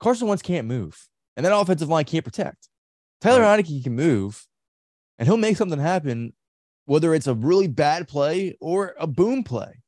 [0.00, 0.98] Carson Wentz can't move,
[1.36, 2.68] and that offensive line can't protect.
[3.20, 3.64] Taylor right.
[3.64, 4.46] Heinicke can move,
[5.18, 6.32] and he'll make something happen,
[6.84, 9.80] whether it's a really bad play or a boom play.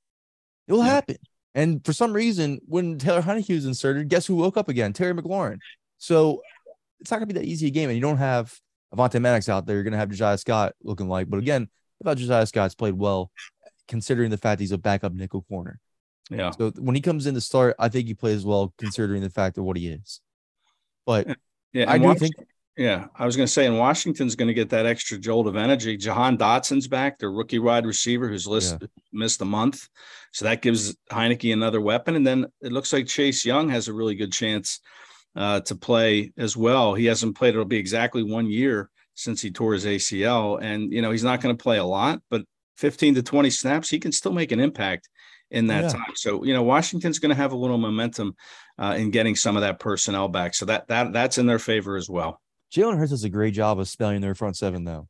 [0.69, 0.91] It'll yeah.
[0.91, 1.17] happen.
[1.55, 4.93] And for some reason, when Taylor Heinicke was inserted, guess who woke up again?
[4.93, 5.59] Terry McLaurin.
[5.99, 6.43] So
[7.01, 7.89] it's not going to be that easy a game.
[7.89, 8.55] And you don't have
[8.95, 9.77] Avonte Maddox out there.
[9.77, 11.31] You're going to have Josiah Scott looking like.
[11.31, 11.69] But again,
[12.01, 13.31] about Josiah Scott's played well,
[13.89, 15.81] considering the fact he's a backup nickel corner.
[16.31, 16.51] Yeah.
[16.51, 19.57] So when he comes in to start, I think he plays well, considering the fact
[19.59, 20.21] of what he is.
[21.07, 21.39] But
[21.73, 22.35] yeah, I do think
[22.77, 25.57] yeah, I was going to say, and Washington's going to get that extra jolt of
[25.57, 25.97] energy.
[25.97, 28.89] Jahan Dotson's back, their rookie wide receiver who's list, yeah.
[29.13, 29.89] missed a month.
[30.33, 32.17] So that gives Heinicke another weapon.
[32.17, 34.81] And then it looks like Chase Young has a really good chance
[35.35, 36.93] uh, to play as well.
[36.93, 40.61] He hasn't played, it'll be exactly one year since he tore his ACL.
[40.61, 42.45] And, you know, he's not going to play a lot, but
[42.77, 45.09] 15 to 20 snaps, he can still make an impact
[45.51, 45.91] in that yeah.
[45.91, 46.13] time.
[46.15, 48.35] So, you know, Washington's going to have a little momentum
[48.79, 50.55] uh, in getting some of that personnel back.
[50.55, 52.41] So that that that's in their favor as well.
[52.75, 55.09] Jalen Hurts does a great job of spelling their front seven, though.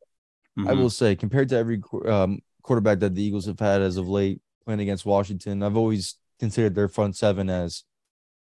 [0.57, 0.69] Mm-hmm.
[0.69, 4.07] I will say, compared to every um, quarterback that the Eagles have had as of
[4.07, 7.83] late playing against Washington, I've always considered their front seven as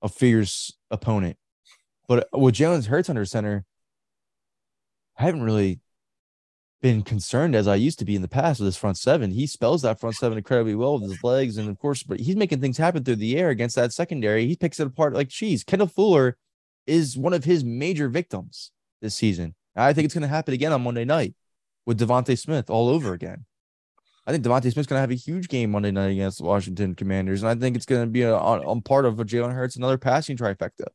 [0.00, 1.36] a fierce opponent.
[2.08, 3.64] But with Jalen Hurts under center,
[5.18, 5.80] I haven't really
[6.82, 9.30] been concerned as I used to be in the past with his front seven.
[9.30, 12.36] He spells that front seven incredibly well with his legs, and of course, but he's
[12.36, 14.46] making things happen through the air against that secondary.
[14.46, 15.64] He picks it apart like cheese.
[15.64, 16.36] Kendall Fuller
[16.86, 19.54] is one of his major victims this season.
[19.76, 21.34] I think it's going to happen again on Monday night
[21.86, 23.46] with DeVonta Smith all over again.
[24.26, 27.42] I think DeVonta Smith's going to have a huge game Monday night against Washington Commanders,
[27.42, 29.98] and I think it's going to be a, on, part of a Jalen Hurts another
[29.98, 30.86] passing trifecta.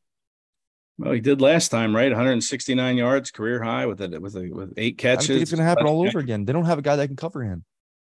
[0.98, 2.10] Well, he did last time, right?
[2.10, 5.30] 169 yards, career high with it with a, with eight catches.
[5.30, 6.44] I think it's going to happen all over again.
[6.44, 7.64] They don't have a guy that can cover him.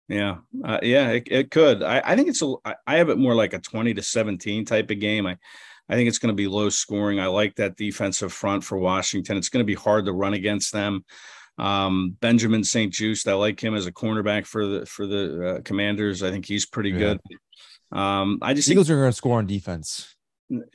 [0.10, 1.82] Yeah, uh, yeah, it, it could.
[1.82, 2.56] I, I think it's a.
[2.86, 5.26] I have it more like a 20 to 17 type of game.
[5.26, 5.38] I
[5.90, 7.20] I think it's going to be low scoring.
[7.20, 9.38] I like that defensive front for Washington.
[9.38, 11.04] It's going to be hard to run against them.
[11.58, 16.24] Um, Benjamin St-Juste, I like him as a cornerback for the for the uh, Commanders.
[16.24, 16.98] I think he's pretty yeah.
[16.98, 17.20] good.
[17.92, 20.16] Um, I just Eagles think, are going to score on defense.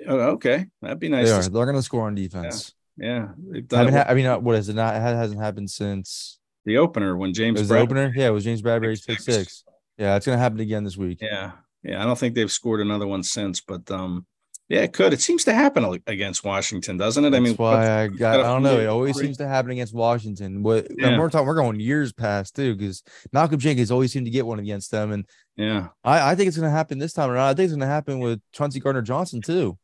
[0.07, 1.27] Oh, okay, that'd be nice.
[1.27, 1.43] They are.
[1.43, 2.75] They're going to score on defense.
[2.97, 3.61] Yeah, yeah.
[3.73, 4.75] I mean, ha- I mean, uh, what is it?
[4.75, 7.59] Not it hasn't happened since the opener when James.
[7.59, 8.13] It was the opener.
[8.15, 9.65] Yeah, it was James Bradberry's pick six.
[9.97, 11.19] Yeah, it's going to happen again this week.
[11.21, 12.03] Yeah, yeah.
[12.03, 14.27] I don't think they've scored another one since, but um,
[14.69, 15.15] yeah, it could.
[15.15, 17.31] It seems to happen against Washington, doesn't it?
[17.31, 18.41] That's I mean, why I got.
[18.41, 18.79] I don't know.
[18.79, 20.63] It always seems to happen against Washington.
[20.63, 21.19] What yeah.
[21.19, 23.03] we're talking, we're going years past too, because
[23.33, 25.25] Malcolm Jenkins always seemed to get one against them, and
[25.57, 27.49] yeah, I, I think it's going to happen this time around.
[27.49, 29.79] I think it's going to happen with Chauncey Gardner Johnson too.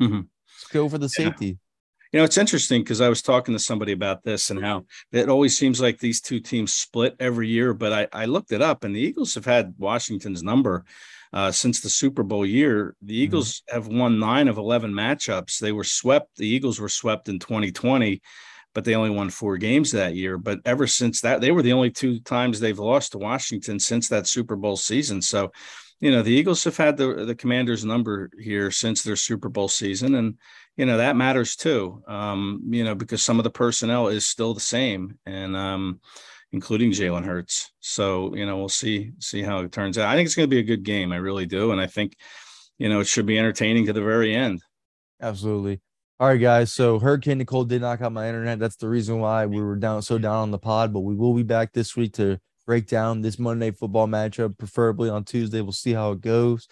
[0.00, 0.20] Mm-hmm.
[0.20, 1.58] Let's go for the safety.
[2.12, 5.28] You know, it's interesting because I was talking to somebody about this and how it
[5.28, 7.74] always seems like these two teams split every year.
[7.74, 10.84] But I, I looked it up, and the Eagles have had Washington's number
[11.32, 12.94] uh, since the Super Bowl year.
[13.02, 13.22] The mm-hmm.
[13.22, 13.74] Eagles mm-hmm.
[13.74, 15.58] have won nine of 11 matchups.
[15.58, 16.36] They were swept.
[16.36, 18.20] The Eagles were swept in 2020,
[18.74, 20.38] but they only won four games that year.
[20.38, 24.08] But ever since that, they were the only two times they've lost to Washington since
[24.08, 25.22] that Super Bowl season.
[25.22, 25.52] So,
[26.00, 29.68] you know, the Eagles have had the, the Commanders' number here since their Super Bowl
[29.68, 30.14] season.
[30.14, 30.38] And,
[30.78, 34.54] you know, that matters too, um, you know, because some of the personnel is still
[34.54, 35.18] the same.
[35.26, 36.00] And, um,
[36.52, 37.72] including Jalen Hurts.
[37.80, 40.08] So, you know, we'll see see how it turns out.
[40.08, 41.12] I think it's going to be a good game.
[41.12, 42.16] I really do, and I think,
[42.78, 44.62] you know, it should be entertaining to the very end.
[45.20, 45.80] Absolutely.
[46.20, 46.72] All right, guys.
[46.72, 48.58] So Hurricane Nicole did knock out my internet.
[48.58, 50.92] That's the reason why we were down so down on the pod.
[50.92, 55.10] But we will be back this week to break down this Monday football matchup, preferably
[55.10, 55.60] on Tuesday.
[55.60, 56.66] We'll see how it goes.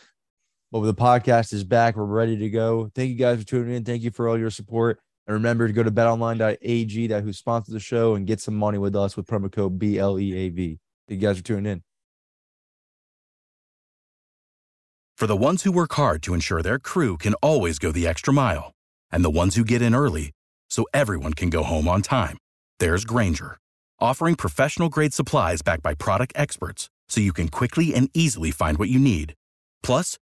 [0.72, 1.96] But the podcast is back.
[1.96, 2.90] We're ready to go.
[2.94, 3.84] Thank you guys for tuning in.
[3.84, 4.98] Thank you for all your support.
[5.26, 8.78] And remember to go to betonline.ag, that who sponsors the show, and get some money
[8.78, 10.78] with us with promo code BLEAV.
[11.08, 11.82] Thank you guys for tuning in.
[15.16, 18.34] For the ones who work hard to ensure their crew can always go the extra
[18.34, 18.72] mile,
[19.10, 20.32] and the ones who get in early
[20.68, 22.36] so everyone can go home on time,
[22.80, 23.56] there's Grainger,
[23.98, 28.76] offering professional grade supplies backed by product experts so you can quickly and easily find
[28.78, 29.32] what you need.
[29.82, 30.18] Plus,